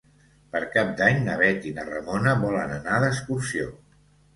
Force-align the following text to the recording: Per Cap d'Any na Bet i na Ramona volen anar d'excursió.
Per 0.55 0.61
Cap 0.75 0.89
d'Any 1.01 1.21
na 1.29 1.37
Bet 1.43 1.69
i 1.69 1.75
na 1.77 1.85
Ramona 1.93 2.37
volen 2.49 2.77
anar 2.83 3.03
d'excursió. 3.09 3.75